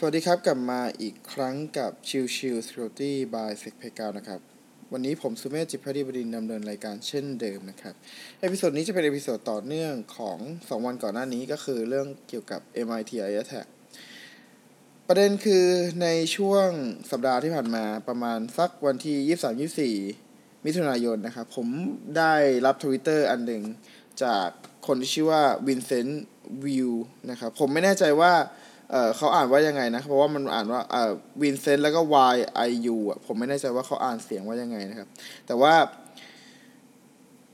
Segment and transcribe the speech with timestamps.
[0.00, 4.40] สวัสดีครับ กลับมาอีกครั้งกับชิวชิว Security by s e c p e g a นะครับ
[4.92, 7.94] วันนี้ผมสุเมธจิตพัฒบดินดำเนินรายการเช่นเดิมนะครับ
[8.40, 13.66] episode นี้จะเป็น episode ต่อเนื่องของ 2 วันก่อนหน้านี้ก็คือเรื่องเกี่ยวกับ MITRE ATT&CK
[15.06, 15.64] ประเด็นคือ
[16.02, 16.68] ในช่วง
[17.10, 21.68] สัปดาห์ที่ผ่านมาประมาณสักวันที่ 23-24 มิถุนายนนะครับ ผม
[22.18, 22.34] ได้
[22.66, 23.62] รับทวิตเตอร์อันหนึ่ง
[24.24, 24.48] จาก
[24.86, 26.24] คนที่ชื่อว่า Vincent
[26.64, 26.90] วิว
[27.30, 28.34] นะครับ ผมไม่แน่ใจว่า
[28.90, 31.10] เออเขาอ่านว่ายังไงนะเพราะว่ามันอ่านว่าเออ
[31.42, 32.00] วินเซนต์แล้วก็
[32.34, 32.36] Y
[32.68, 35.08] I U อะผมไม่แน่ใจว่าเขาอ่านเสียงว่ายังไงนะครับ
[35.46, 35.74] แต่ว่า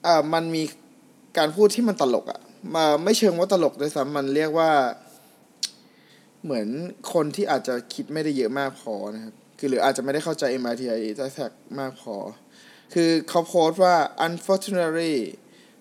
[0.04, 0.62] เออมันมี
[1.38, 2.40] การพูดที่มันตลกอะ
[2.74, 4.70] มาไม่เชิงว่าตลกด้วยซ้ำมันเรียกว่า
[6.44, 6.68] เหมือน
[7.12, 12.16] คนที่อาจจะคิดไม่ได้เยอะมากพอนะครับ คือหรืออาจจะไม่ได้เข้าใจ MITI attack มากพอ
[12.94, 15.16] คือเขาโพสต์ว่า unfortunately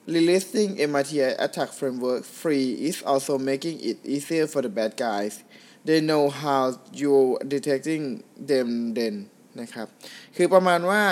[0.08, 5.44] releasing MITI attack framework free is also making it easier for the bad guys
[5.86, 6.62] they know how
[7.02, 8.04] you detecting
[8.52, 9.16] them then
[9.62, 9.88] นะครับ
[10.36, 11.04] คือประมาณว่า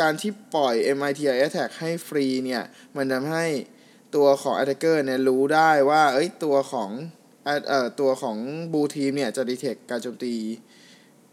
[0.00, 2.62] การที่ปล่อย MITI attack ให้ฟรีเนี่ย
[2.96, 3.46] มันทำให้
[4.14, 6.90] ตัวของ attacker เนี่ยรู้ได้ว่า เอ้ย ตัวของ
[7.44, 8.36] เอ่อตัวของ
[8.72, 10.34] บูทีมเนี่ยจะ detect การโจมตี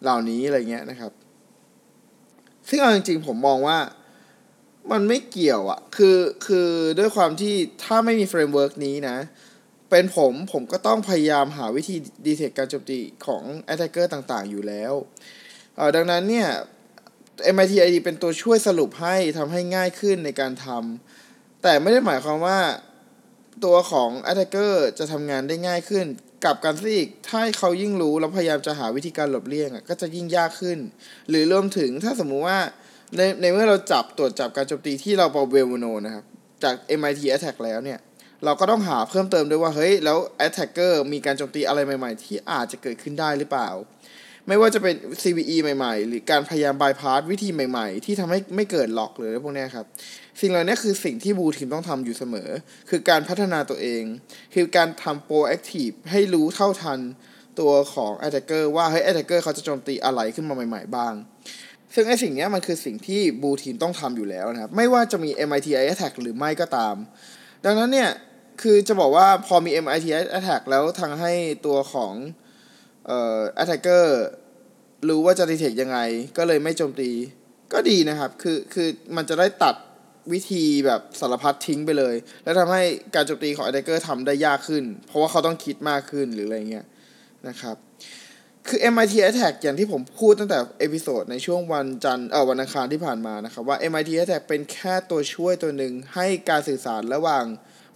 [0.04, 1.12] เหล่านี้อะไรเงี้ยนะครับ
[2.70, 3.78] ซึ่งเอาจริงๆ ผมมองว่า
[4.92, 9.18] มันไม่เกี่ยวอะคือคือด้วยความที่ถ้าไม่มี framework นี้นะ
[9.90, 14.94] เป็นผมผมก็ต้องพยายามหาวิธี detect การโจมตีของ attacker ต่างๆ อยู่แล้ว
[15.76, 16.50] เออดังนั้นเนี่ย
[17.56, 22.60] MITRE เป็นตัวช่วยสรุปให้ทำให้ง่ายขึ้นในการทำแต่ไม่ได้หมายความว่า
[23.66, 26.06] ตัวของ attacker จะทำงานได้ง่ายขึ้น
[26.46, 30.80] กลับกันซะอีกถ้าเขายิ่งรู้แล้วพยายามจะหาวิธีการหลบเลี่ยงก็จะยิ่งยากขึ้น
[31.30, 32.60] หรือรวมถึงถ้าสมมุติว่า
[33.16, 36.26] ในในเมื่อเราจับตรวจจับการโจมตีที่เป็น well-known นะครับ
[36.64, 38.00] จาก MITRE ATT&CK แล้วเนี่ย
[38.46, 43.70] เราก็ต้องหาเพิ่มเติมด้วยว่า เฮ้ย แล้ว attacker มีการโจมตีอะไรใหม่ ๆ ที่อาจจะเกิดขึ้นได้หรือเปล่า
[44.48, 49.86] ไม่ว่าจะเป็น CVE ใหม่ ๆ หรือการพยายามบายพาสวิธีใหม่ ๆ ที่ทำให้ไม่เกิด log หรือพวกนี้ครับ
[50.42, 52.50] สิ่งเหล่านี้คือสิ่งที่ blue team ต้องทำอยู่เสมอ
[52.90, 54.04] คือการพัฒนาตัวเอง
[54.56, 57.00] คือการทำ proactive ให้รู้เท่าทัน
[57.60, 61.14] ตัวของ attacker ว่าเฮ้ย attacker เขาจะโจมตีอะไรขึ้นมาใหม่ ๆ บ้าง
[61.94, 66.96] ซึ่งไอ้สิ่งนี้มันคือสิ่งที่บูทีมต้องทำอยู่แล้วนะครับ ไม่ว่าจะมี MITI attack หรือไม่ก็ตาม
[67.66, 68.12] ดังนั้นเนี่ย
[68.62, 71.34] คือจะบอกว่าพอมี MITI attack แล้วทางให้
[71.66, 72.14] ตัวของ
[73.08, 74.06] เอ่อ attacker
[75.10, 76.00] รู้ว่าจะ detect ยังไง
[76.38, 77.10] ก็เลยไม่โจมตี
[77.74, 79.76] ก็ดีนะครับ คือคือมันจะได้ตัด
[80.34, 82.84] วิธีแบบสารพัดทิ้งไปเลย แล้วทำให้
[83.16, 86.86] การโจมตีของ attacker ทำได้ยากขึ้น เพราะว่าเขาต้องคิดมากขึ้นหรืออะไรเงี้ย
[87.48, 87.78] นะครับ
[88.70, 97.46] คือ MITRE ATT&CK อย่างที่ผมพูดตั้งแต่ episode ในช่วงวันจันทร์เออวันอังคารที่ผ่านมานะครับ ว่า MITRE ATT&CK เป็นแค่ตัวช่วยตัวหนึ่งให้การสื่อสารระหว่าง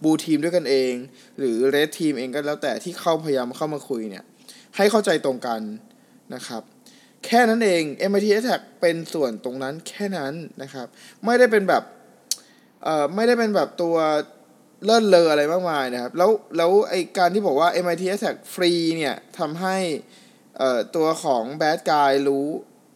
[0.04, 0.92] blue team ด้วยกันเอง
[1.38, 4.24] หรือ red team เองก็แล้วแต่ที่เข้าพยายามเข้ามาคุยเนี่ย
[4.76, 5.60] ให้เข้าใจตรงกัน
[6.34, 6.62] นะครับ
[7.26, 10.32] แค่นั้นเอง MITRE ATT&CK เป็นส่วนตรงนั้นแค่นั้น
[10.62, 10.86] นะครับ
[11.24, 11.82] ไม่ได้เป็นแบบ
[12.84, 13.96] เอ่อไม่ได้เป็นแบบตัว
[14.84, 19.76] เลิศเลออะไรมากมายนะครับ แล้วแล้วไอการที่บอกว่า MIT Attack ฟรีเนี่ยทำให้
[20.58, 22.46] เอ่อตัวของแบดกายรู้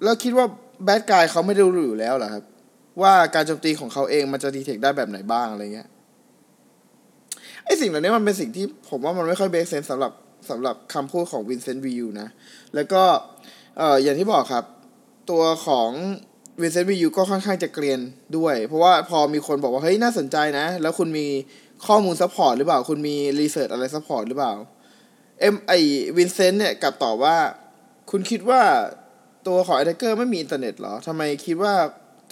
[0.03, 0.47] แล้วคิดว่า
[0.85, 2.45] แบดกายเขาไม่ได้รู้อยู่แล้วเหรอครับ
[3.03, 5.89] ว่าการโจมตีของเขาเองมันจะดีเทคได้แบบไหนบ้างอะไรเงี้ย
[7.65, 10.13] ไอสิ่งเหล่านี้มันเป็นสิ่งที่ผมว่ามันไม่ค่อยเบสเซนสำหรับ
[10.51, 12.29] สำหรับคำพูดของวินเซนต์วิวนะ
[12.75, 13.03] แล้วก็
[13.79, 14.65] เอ่ออย่างที่บอกครับ
[15.31, 15.91] ตัวของ
[16.61, 18.01] Vincent Yiu ก็ค่อนข้างจะเกรียน
[18.37, 21.27] ด้วย เพราะว่าพอมีคนบอกว่า เฮ้ย น่าสนใจนะ แล้วคุณมี
[21.87, 24.53] ข้อมูล support หรือเปล่า คุณมี research อะไร support หรือเปล่า
[25.41, 25.73] เอ็มไอ
[26.17, 27.37] Vincent เนี่ยกลับตอบว่า
[28.11, 28.63] คุณคิดว่า
[29.47, 31.75] ตัวของ attacker ไม่มีอินเทอร์เน็ตหรอทำไมคิดว่า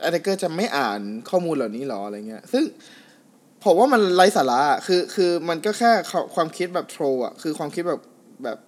[0.01, 1.01] attacker จะไม่อ่าน
[1.31, 2.65] ข้อมูลเหล่านี้หรออะไรเงี้ย ซึ่ง
[3.65, 5.93] ผมว่ามันไร้สาระคือคือมันก็แค่
[6.35, 8.01] ความคิดแบบ troll อะ คือความคิดแบบ
[8.45, 8.59] แบบ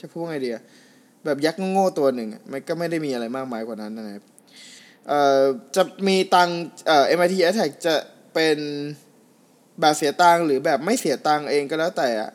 [0.00, 0.50] จะพูดไงดี
[1.24, 4.24] แบบยักษ์โง่ตัวหนึ่งมันก็ไม่ได้มีอะไรมากมายกว่านั้นนะครับ
[5.08, 5.42] เอ่อ
[5.76, 6.48] จะมีตัง
[6.86, 7.94] เอ่อ MITRE ATT&CK จะ
[8.34, 8.58] เป็น
[9.80, 12.30] แบบเสียตังหรือแบบไม่เสียตังเองก็แล้วแต่อะ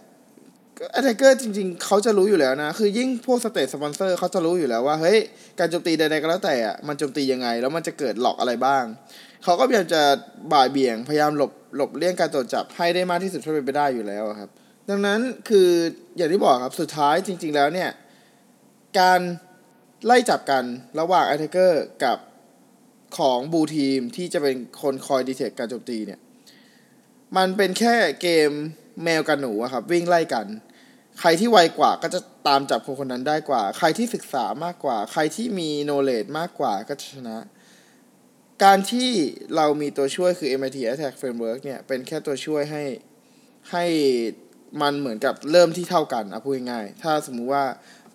[0.94, 5.18] attacker จริง ๆ เขาจะรู้อยู่แล้วนะ คือยิ่งพวก state sponsor เขาจะรู้อยู่แล้วว่า เฮ้ย
[5.60, 8.83] การโจมตีใดๆก็แล้วแต่อะมันโจมตียังไง แล้วมันจะเกิด log อะไรบ้าง
[9.44, 10.01] เขาก็พยายามจะ
[10.54, 14.50] บ่ายเบี่ยง พยายามหลบหลบเลี่ยงการตรวจจับให้ได้มากที่สุดเท่าเป็นไปได้อยู่แล้วครับ
[14.89, 15.19] ดังนั้น
[15.50, 15.69] คือ
[16.18, 17.89] อย่างที่บอกครับสุดท้ายจริง ๆ แล้วเนี่ย
[19.00, 19.19] การ
[20.06, 20.63] ไล่จับกัน
[21.00, 22.18] ระหว่าง attacker กับ
[23.18, 26.19] ของ blue team ที่จะเป็นคนคอย detect การโจมตีเนี่ย
[27.38, 28.50] มันเป็นแค่เกม
[29.04, 30.45] แมวกับหนูอะครับ วิ่งไล่กัน
[31.19, 37.38] ใครที่ไวกว่าก็จะตามจับคนคนนั้นได้กว่า ใครที่ศึกษามากกว่า ใครที่มี knowledge มากกว่าก็จะชนะ
[38.63, 39.09] การที่
[39.56, 42.83] เรามีตัวช่วยคือ MIT Attack Framework เนี่ย เป็นแค่ตัวช่วยให้
[43.71, 43.85] ให้
[44.81, 47.65] มันเหมือนกับเริ่มที่เท่ากันอะพูดง่ายๆถ้าสมมุติว่า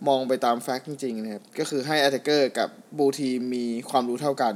[0.09, 2.69] มองไปตามแฟกต์จริงๆนะครับ ก็คือให้ attacker กับ
[2.99, 4.55] blue team มีความรู้เท่ากัน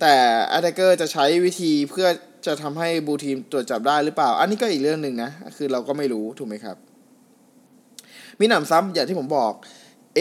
[0.00, 0.14] แต่
[0.56, 2.08] attacker จะใช้วิธีเพื่อ
[2.46, 6.76] จะทำให้ blue team ตรวจจับได้หรือเปล่า อันนี้ก็อีกเรื่องหนึ่งนะ คือเราก็ไม่รู้ถูกไหมครับ
[8.42, 9.52] มีหนำซ้ำอย่างที่ผมบอก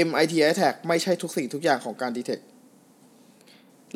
[0.08, 2.44] MIT attack ไม่ใช่ทุกสิ่งทุกอย่างของการ detect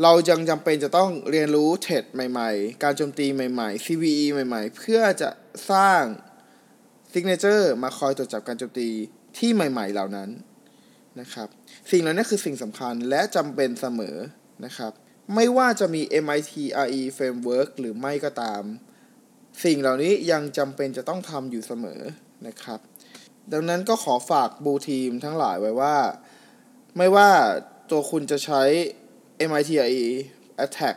[0.01, 5.29] เรายังจำเป็นจะต้องเรียนรู้เทรดใหม่ๆ การโจมตีใหม่ๆ CVE ใหม่ๆ เพื่อจะ
[5.71, 6.01] สร้าง
[7.13, 8.89] signature มาคอยตรวจจับการโจมตี
[9.37, 10.29] ที่ใหม่ๆเหล่านั้น
[11.19, 11.47] นะครับ
[11.91, 14.17] สิ่งเหล่านี้คือสิ่งสำคัญและจำเป็นเสมอ
[14.65, 14.91] นะครับ
[15.35, 16.53] ไม่ว่าจะมี MIT
[16.85, 18.63] RE framework หรือไม่ก็ตาม
[19.63, 22.01] สิ่งเหล่านี้ยังจำเป็นจะต้องทำอยู่เสมอ
[22.47, 22.79] นะครับ
[23.53, 25.97] ดังนั้นก็ขอฝากบูทีมทั้งหลายไว้ว่า
[26.97, 27.29] ไม่ว่า
[27.89, 28.61] ตัวคุณจะใช้
[29.49, 30.05] MITIE
[30.65, 30.95] attack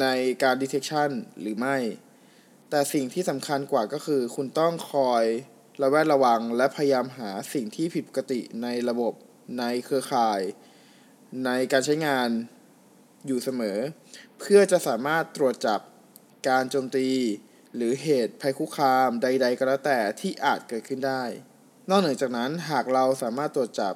[0.00, 0.06] ใน
[0.42, 1.10] การ detection
[1.40, 1.76] หรือไม่
[2.70, 5.24] แต่สิ่งที่สำคัญกว่าก็คือ คุณต้องคอย
[5.82, 9.14] ระแวดระวังและพยายามหาสิ่งที่ผิดปกติในระบบ
[9.58, 10.40] ในเครือข่าย
[11.44, 12.28] ในการใช้งาน
[13.26, 13.78] อยู่เสมอ
[14.38, 15.80] เพื่อจะสามารถตรวจจับ
[16.48, 17.08] การโจมตี
[17.76, 21.22] หรือเหตุภัยคุกคามใด ๆ ก็แล้วแต่ที่อาจเกิดขึ้นได้
[21.90, 23.94] นอกเหนือจากนั้นหากเราสามารถตรวจจับ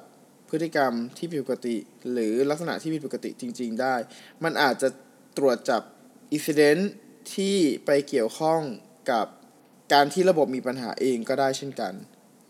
[0.49, 1.75] พฤติกรรมที่ผิดปกติ
[2.11, 3.95] หรือลักษณะที่ผิดปกติจริง ๆ ได้
[4.43, 4.89] มันอาจจะ
[5.37, 5.81] ตรวจจับ
[6.31, 6.77] อิสเดน
[7.33, 7.55] ที่
[7.85, 8.61] ไปเกี่ยวข้อง
[9.11, 9.25] กับ
[9.93, 11.93] การที่ระบบมีปัญหาเองก็ได้เช่นกัน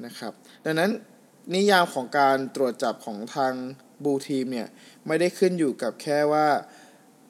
[0.06, 0.34] นะครับ
[0.66, 0.92] ดังนั้น
[1.56, 3.54] นิยามของการตรวจจับของทาง
[4.04, 4.68] บูทีมเนี่ย
[5.08, 6.48] ไม่ได้ขึ้นอยู่กับแค่ว่า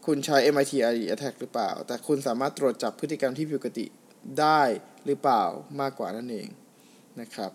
[0.06, 3.86] คุณใช้ MITRE ATT&CK หรือเปล่า แต่คุณสามารถตรวจจับพฤติกรรมที่ผิดปกติ
[4.40, 4.62] ได้
[5.06, 5.44] หรือเปล่า
[5.82, 6.48] มากกว่านั่นเอง
[7.22, 7.52] นะครับ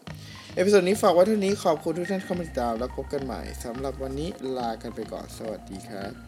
[0.59, 6.28] episode นี้ฝากไว้เท่านี้ขอบคุณทุกท่านที่เข้ามาติดตามแล้วพบกันใหม่สำหรับวันนี้ลากันไปก่อนสวัสดีครับ